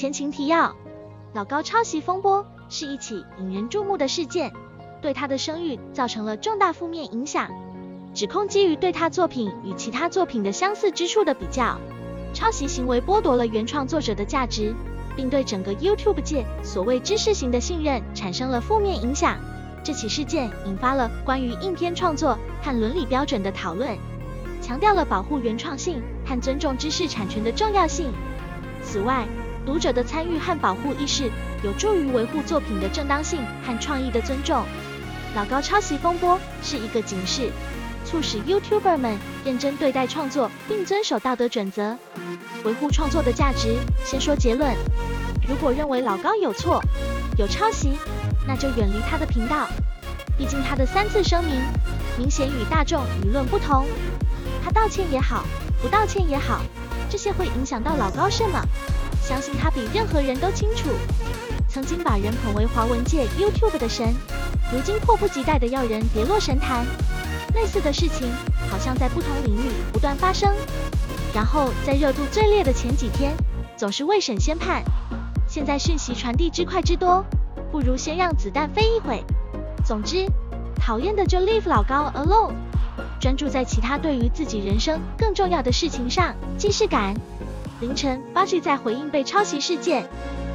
[0.00, 0.74] 前情提要：
[1.34, 4.50] 老高抄袭风波是一起引人注目的事件，
[5.02, 7.50] 对他的声誉造成了重大负面影响。
[8.14, 11.78] 指控基于对他作品与其他作品的相似之处的比较，
[12.32, 14.74] 抄袭行为剥夺了原创作者的价值，
[15.14, 19.36] 并对整个 YouTube 界所谓知识型的信任产生了负面影响。
[19.84, 23.98] 这起事件引发了关于影片创作和伦理标准的讨论，
[24.62, 28.10] 强调了保护原创性和尊重知识产权的重要性。
[28.82, 29.28] 此外，
[29.66, 31.30] 读者的参与和保护意识
[31.62, 34.64] 有助于维护作品的正当性和创意的尊重。
[35.34, 37.50] 老高抄袭风波是一个警示。
[38.02, 41.96] 促使 YouTuber 们认真对待创作，并遵守道德准则，
[42.64, 43.76] 维护创作的价值。
[44.04, 44.74] 先说结论：
[45.46, 46.82] 如果认为老高有错、
[47.36, 47.92] 有抄袭，
[48.48, 49.68] 那就远离他的频道。
[50.36, 51.60] 毕竟他的三次声明
[52.18, 53.86] 明显与大众舆论不同。
[54.64, 55.44] 他道歉也好，
[55.82, 56.62] 不道歉也好，
[57.08, 58.60] 这些会影响到老高什么？
[59.30, 60.88] 相信他比任何人都清楚。
[61.68, 64.12] 曾经把人捧为华文界 YouTube 的神，
[64.72, 66.84] 如今迫不及待的要人跌落神坛。
[67.54, 68.28] 类似的事情
[68.68, 70.52] 好像在不同领域不断发生，
[71.32, 73.32] 然后在热度最烈的前几天，
[73.76, 74.82] 总是未审先判。
[75.46, 77.24] 现在讯息传递之快之多，
[77.70, 79.22] 不如先让子弹飞一会。
[79.84, 80.26] 总之，
[80.74, 82.54] 讨厌的就 leave 老高 alone，
[83.20, 86.34] 专注在其他对于自己人生更重要的事情上。
[86.58, 87.14] 既视感。
[87.80, 90.06] 凌晨 b u g 在回应被抄袭事件。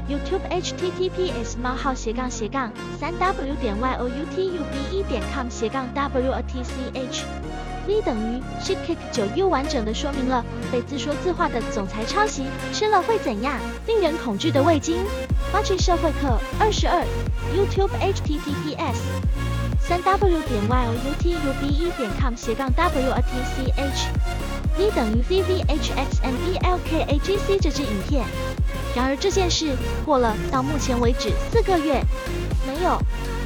[0.07, 5.91] YouTube https 冒号斜杠斜杠三 w 点 y o u t u b e 点 com 斜杠
[5.95, 7.25] w a t c h
[7.87, 15.03] v 等于 shitkick 九 u 完整的说明了被自说自话的总裁抄袭吃了会怎样，令人恐惧的味精。
[15.51, 17.03] 八 G 社会课二十二
[17.55, 18.97] YouTube https
[19.79, 23.21] 三 w 点 y o u t u b e 点 com 斜杠 w a
[23.21, 24.34] t c h
[24.77, 28.25] v 等于 v v h x m e l k a g c 这支影片。
[28.95, 32.01] 然而这件事过了到目前为止四个月，
[32.65, 32.97] 没有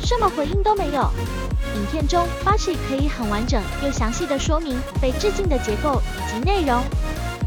[0.02, 1.10] 什么回应都没有。
[1.76, 6.84] 影片中 b a s h i 可以很完整又详细的说明被致敬的结构以及内容。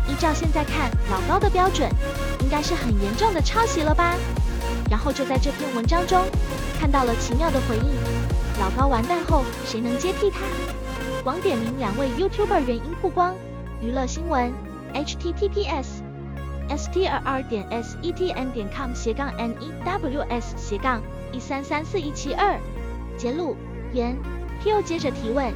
[0.09, 1.89] 依照现在看，老高的标准
[2.41, 4.15] 应该是很严重的抄袭了吧？
[4.91, 6.21] 然后就在这篇文章中
[6.79, 7.85] 看到了奇妙的回应：
[8.61, 10.39] 老高完蛋后，谁能接替他？
[11.23, 13.35] 广点名两位 YouTuber 原因曝光。
[13.82, 14.53] 娱乐新闻
[14.94, 15.87] ：https。
[16.69, 20.54] s t r r 点 s e t n 点 com 斜杠 n e w s
[20.56, 22.56] 斜杠一三三四一七二，
[23.19, 23.56] 揭露
[23.93, 24.16] 言
[24.62, 25.53] P O 接着提问，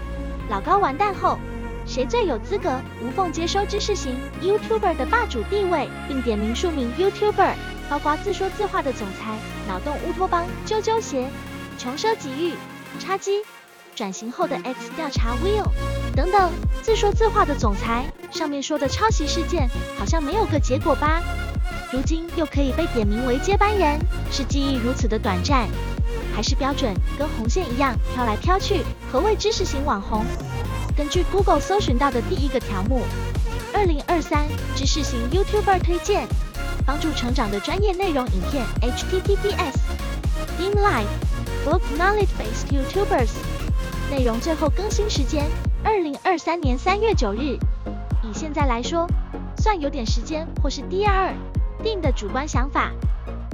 [0.50, 1.38] 老高完蛋后，
[1.86, 7.54] 谁最有资格无缝接收知识型 YouTuber 的霸主地位，并点名数名 YouTuber，
[7.88, 9.38] 包括自说自话的总裁、
[9.68, 11.28] 脑洞乌托邦、啾啾鞋、
[11.78, 12.54] 穷奢极欲、
[12.98, 13.44] 叉机、
[13.94, 15.70] 转型后的 X 调查 Will
[16.16, 16.50] 等等
[16.82, 18.06] 自说自话的总裁。
[18.32, 19.68] 上面说的抄袭事件
[19.98, 21.22] 好像没有个结果吧？
[21.92, 23.98] 如今又可以被点名为接班人，
[24.32, 25.68] 是记忆如此的短暂，
[26.34, 28.82] 还是标准跟红线一样飘来飘去？
[29.12, 30.24] 何谓知识型网红？
[30.96, 33.02] 根据 Google 搜寻到的第一个条目，
[33.72, 36.26] 二零二三知识型 YouTuber 推荐，
[36.86, 39.76] 帮助成长的专业内容影片，https
[40.58, 41.06] Theme Live
[41.64, 43.28] Book Knowledge Based YouTubers，
[44.10, 45.44] 内容最后更新时间，
[45.84, 47.58] 二零二三年三月九日。
[48.22, 49.06] 以现在来说，
[49.58, 51.34] 算有点时间，或是 D R
[51.82, 52.90] 定的主观想法。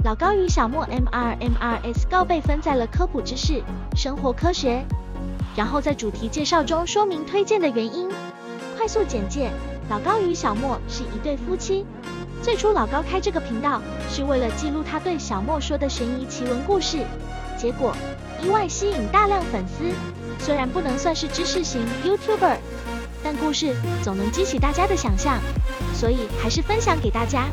[0.03, 3.63] 老高与小莫 M R M R S 高被分在了科普知识、
[3.95, 4.83] 生活科学，
[5.55, 8.09] 然后在主题介绍中说明推荐的原因。
[8.77, 9.51] 快速简介：
[9.89, 11.85] 老高与小莫是一对夫妻。
[12.41, 17.05] 最初老高开这个频道是为了记录他对小莫说的悬疑奇闻故事，
[17.57, 17.95] 结果
[18.43, 19.85] 意外吸引大量粉丝。
[20.39, 22.57] 虽然不能算是知识型 YouTuber。
[23.25, 23.73] 但故事
[24.03, 25.39] 总能激起大家的想象，
[25.95, 27.47] 所以还是分享给大家。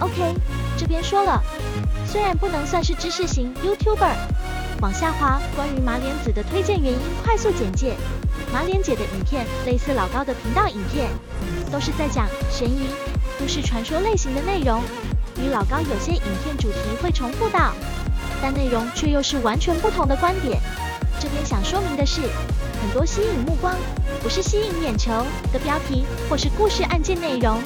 [0.00, 0.34] OK，
[0.76, 1.42] 这边说了，
[2.06, 4.12] 虽然不能算是知识型 YouTuber，
[4.82, 7.96] 往下滑，关于马莲子的推荐原因快速简介。
[8.52, 11.08] 马莲姐的影片类似老高的频道影片，
[11.72, 12.90] 都是在讲悬疑、
[13.40, 14.82] 都市传说类型的内容，
[15.42, 17.72] 与老高有些影片主题会重复到，
[18.42, 20.60] 但内容却又是完全不同的观点。
[21.20, 22.22] 这边想说明的是。
[22.80, 23.74] 很多吸引目光，
[24.22, 25.10] 不是吸引眼球
[25.52, 27.60] 的标题或是故事案件内容，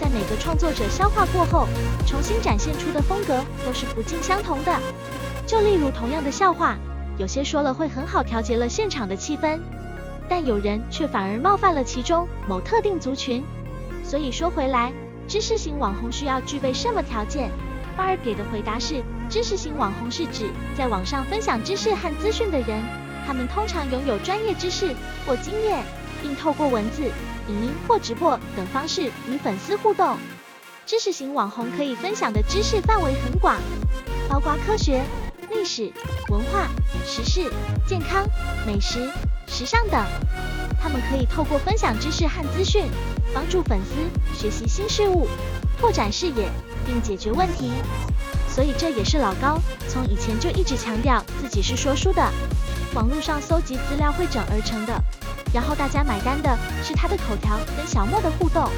[0.00, 1.68] 在每个创作者消化过后，
[2.04, 4.76] 重新展现出的风格都是不尽相同的。
[5.46, 6.76] 就例如同样的笑话，
[7.18, 9.60] 有些说了会很好调节了现场的气氛，
[10.28, 13.44] 但有人却反而冒犯了其中某特定族群。
[14.02, 14.92] 所以说回来，
[15.28, 17.48] 知识型网红需要具备什么条件？
[17.96, 19.02] 巴尔给的回答是：
[19.32, 22.82] 知识型网红是指在网上分享知识和资讯的人。
[23.26, 24.94] 他们通常拥有专业知识
[25.24, 25.82] 或经验，
[26.20, 27.04] 并透过文字、
[27.48, 30.18] 影音或直播等方式与粉丝互动。
[30.84, 33.56] 知识型网红可以分享的知识范围很广，
[34.28, 35.02] 包括科学、
[35.48, 35.90] 历史、
[36.28, 36.68] 文化、
[37.06, 37.50] 时事、
[37.86, 38.26] 健康、
[38.66, 39.10] 美食、
[39.46, 40.04] 时尚等。
[40.78, 42.84] 他们可以透过分享知识和资讯，
[43.32, 45.26] 帮助粉丝学习新事物，
[45.80, 46.50] 拓展视野，
[46.84, 47.72] 并解决问题。
[48.54, 49.58] 所以这也是老高
[49.88, 52.22] 从以前就一直强调自己是说书的，
[52.94, 54.92] 网络上搜集资料汇整而成的，
[55.54, 58.68] 然后大家买单的是他的口条跟小莫的互动。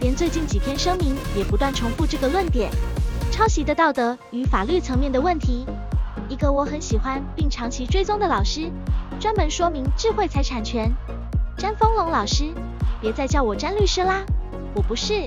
[0.00, 2.72] 连最近几篇声明也不断重复这个论点：
[3.30, 5.64] 抄袭的道德与法律层面的问题。
[6.28, 8.68] 一个我很喜欢并长期追踪的老师，
[9.20, 10.92] 专门说明智慧财产权。
[11.56, 12.52] 詹丰龙老师，
[13.00, 14.24] 别再叫我詹律师啦，
[14.74, 15.22] 我不是，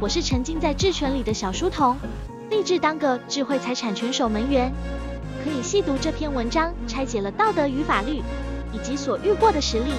[0.00, 1.98] 我是沉浸在智权里的小书童，
[2.50, 4.72] 立志当个智慧财产权守门员。
[5.42, 8.22] 可以细读这篇文章，拆解了道德与法律，
[8.72, 9.92] 以及所遇过的实例。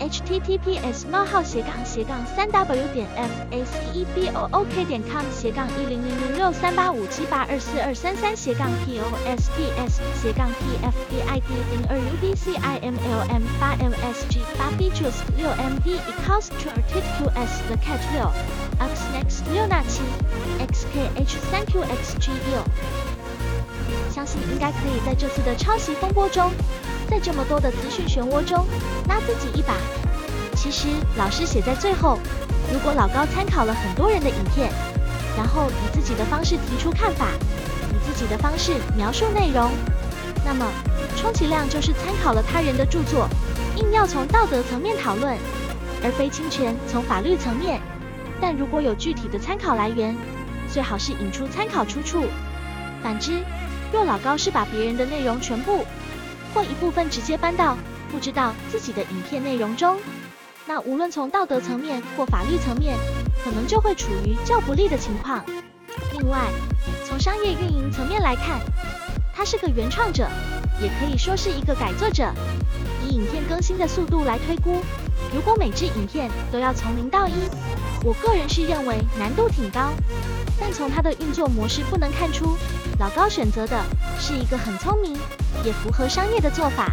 [0.00, 8.70] https: 冒号斜杠斜杠三 w 点 f a c e b o o k 点 com 斜杠一零零零六三八五七八二四二三三斜杠
[8.86, 12.54] p o s t s 斜杠 p f b i d 零二 u d c
[12.54, 16.70] i m l m 八 m s g 八 features 六 m d equals to
[16.88, 20.00] t q s the cat 六 x next 六那七
[20.58, 22.64] x k h 三 q x g 六，
[24.10, 26.50] 相信应该可以在这次的抄袭风波中。
[27.10, 28.66] 在这么多的资讯漩涡中，
[29.06, 29.74] 拉自己一把。
[30.56, 30.88] 其实
[31.18, 32.18] 老师写在最后，
[32.72, 34.72] 如果老高参考了很多人的影片，
[35.36, 37.26] 然后以自己的方式提出看法，
[37.90, 39.70] 以自己的方式描述内容，
[40.42, 40.64] 那么
[41.16, 43.28] 充其量就是参考了他人的著作，
[43.76, 45.36] 硬要从道德层面讨论，
[46.02, 47.78] 而非侵权从法律层面。
[48.40, 50.16] 但如果有具体的参考来源，
[50.72, 52.24] 最好是引出参考出处。
[53.02, 53.42] 反之，
[53.92, 55.84] 若老高是把别人的内容全部。
[56.52, 57.78] 或一部分直接搬到
[58.10, 59.96] 不知道自己的影片内容中，
[60.66, 62.96] 那无论从道德层面或法律层面，
[63.44, 65.44] 可能就会处于较不利的情况。
[66.12, 66.48] 另外，
[67.06, 68.58] 从商业运营层面来看，
[69.32, 70.28] 他是个原创者，
[70.82, 72.28] 也可以说是一个改作者。
[73.06, 74.82] 以影片更新的速度来推估，
[75.32, 77.32] 如果每支影片都要从零到一，
[78.02, 79.90] 我个人是认为难度挺高。
[80.58, 82.56] 但从他的运作模式不能看出，
[82.98, 83.82] 老高选择的
[84.18, 85.16] 是一个很聪明。
[85.64, 86.90] 也符合商业的做法，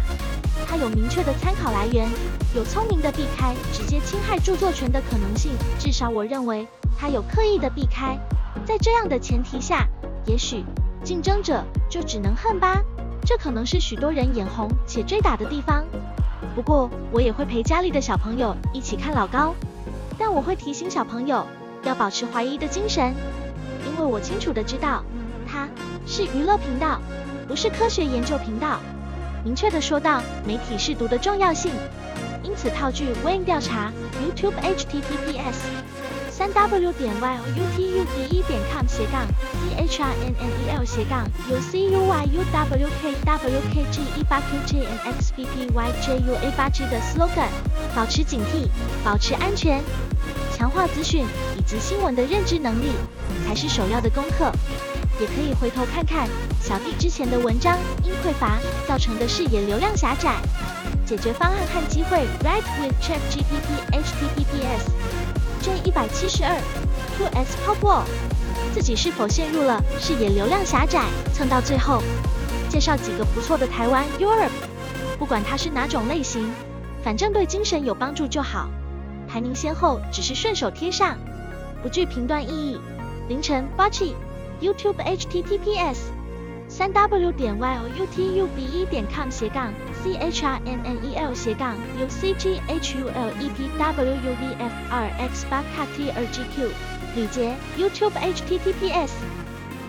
[0.68, 2.06] 它有明确的参考来源，
[2.54, 5.52] 有聪明的避开直接侵害著作权的可能性。
[5.78, 6.68] 至少我认为
[6.98, 8.18] 它有刻意的避开。
[8.66, 9.86] 在这样的前提下，
[10.26, 10.64] 也许
[11.02, 12.82] 竞争者就只能恨吧。
[13.24, 15.84] 这可能是许多人眼红且追打的地方。
[16.54, 19.54] 不过我也会陪家里的小朋友一起看老高，
[20.18, 21.46] 但我会提醒小朋友
[21.84, 23.14] 要保持怀疑的精神，
[23.86, 25.04] 因为我清楚的知道
[25.46, 25.68] 它
[26.06, 27.00] 是娱乐频道。
[27.46, 28.78] 不是科学研究频道，
[29.42, 31.72] 明确的说到媒体试读的重要性。
[32.42, 33.90] 因此套句 Wayne 调查
[34.22, 35.56] YouTube https
[36.30, 39.26] 三 w 点 y o u t u b 一点 com 斜杠
[39.64, 43.14] c h r n n e l 斜杠 u c u y u w k
[43.24, 46.68] w k g 一八 Q J N X B P Y J U A 八
[46.68, 47.48] g 的 slogan，
[47.94, 48.68] 保持警惕，
[49.04, 49.82] 保持安全，
[50.58, 51.24] 强化资讯
[51.56, 52.90] 以及新闻的认知能力，
[53.46, 54.50] 才是首要的功课。
[55.20, 56.28] 也可以回头看看
[56.60, 60.34] 小弟之前的文章，因匮乏造成的视野流量狭窄，
[61.06, 62.26] 解决方案和机会。
[62.42, 64.90] Right with ChatGPT HTTPS
[65.62, 66.60] J 一百七十二
[67.16, 68.02] Two S Pop Wall，
[68.74, 71.04] 自己是否陷入了视野流量狭窄？
[71.32, 72.02] 蹭到最后，
[72.68, 74.50] 介绍几个不错的台湾 Europe，
[75.20, 76.52] 不管它是哪种类型，
[77.04, 78.68] 反正对精神有帮助就好。
[79.28, 81.16] 排名先后只是顺手贴上，
[81.82, 82.80] 不具评断意义。
[83.28, 84.14] 凌晨 b a c h i
[84.66, 85.98] YouTube https
[86.66, 90.46] 三 w 点 Y O U T U B E 点 com 斜杠 c h
[90.46, 94.14] r n n e l 斜杠 u c g h u l e p w
[94.14, 96.70] u v f r x 八 k t 二 g q
[97.14, 99.10] 李杰 YouTube https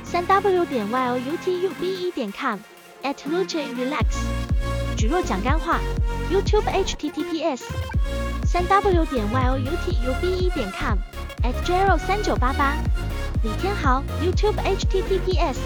[0.03, 2.59] 三 w 点 y o u t u b 一点 com
[3.03, 4.05] at luce relax
[4.97, 5.79] 举若讲干话
[6.29, 7.63] YouTube https
[8.48, 10.98] 三 w 点 y o u t u b 一点 com
[11.42, 12.76] at jero 三九八八
[13.42, 15.56] 李天豪，YouTube https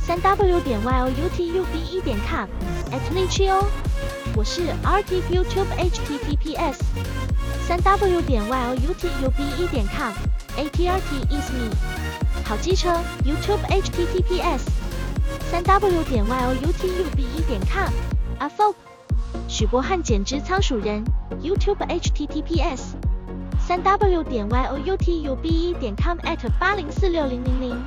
[0.00, 2.48] 三 w 点 y o u t u b 一点 com
[2.92, 3.64] at l i c h i o
[4.36, 6.80] 我是 RT YouTube https
[7.66, 10.12] 三 w 点 y o u t u b 一点 com
[10.56, 11.70] ATRT is me
[12.44, 12.90] 好机车
[13.24, 14.60] YouTube https
[15.50, 17.92] 三 w 点 y o u t u b 一点 com
[18.38, 18.74] a f o
[19.51, 21.03] 许博汉减脂仓鼠人
[21.43, 22.93] YouTube https
[23.59, 27.77] 三 w 点 y o u t u b e 点 com at 八零四六零零零，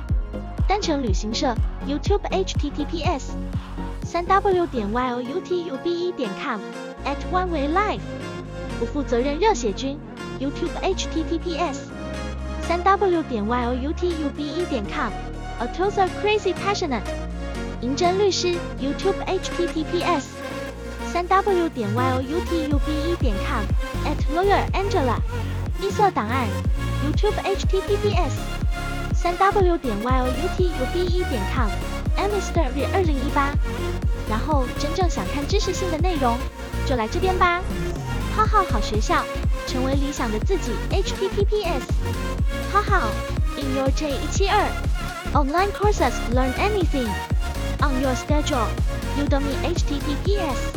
[0.67, 1.55] 单程旅行社
[1.87, 3.31] YouTube https
[4.03, 6.61] 三 w 点 y o u t u b e 点 com
[7.03, 8.03] at one way life
[8.79, 9.97] 不负责任热血军
[10.39, 11.79] YouTube https
[12.61, 15.11] 三 w 点 y o u t u b e 点 com
[15.57, 17.01] a t o s a crazy passionate
[17.81, 20.34] 银针律师 YouTube https，
[21.15, 25.15] 三 w 点 y o u t u b e 点 com，at lawyer Angela，
[25.79, 26.45] 异色档案
[27.05, 28.33] YouTube https，
[29.13, 33.53] 三 w 点 y o u t u b e 点 com，Amister 二零一八，
[34.29, 36.37] 然后真正想看知识性的内容，
[36.85, 37.61] 就来这边吧，
[38.35, 39.23] 浩浩好学校。
[39.67, 40.73] 成为理想的自己。
[40.91, 41.81] https，
[42.73, 43.07] 哈哈
[43.57, 44.67] ，in your J 一七二
[45.33, 47.07] ，online courses learn anything
[47.79, 48.67] on your schedule。
[49.17, 50.74] Udemy https，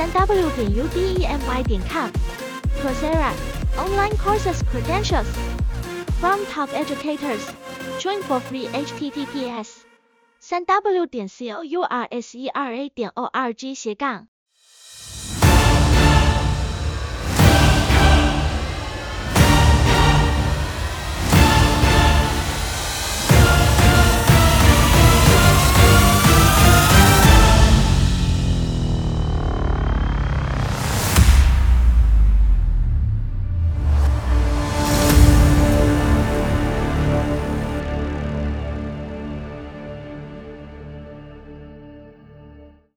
[0.00, 1.26] 三 w 点 udemy
[1.62, 2.10] 点 com。
[2.80, 3.34] Coursera
[3.76, 5.28] online courses credentials
[6.18, 7.52] from top educators.
[7.98, 9.82] Join for free https，
[10.38, 14.28] 三 w 点 course 点 org 斜杠。